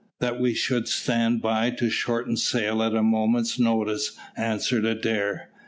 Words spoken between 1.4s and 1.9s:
by to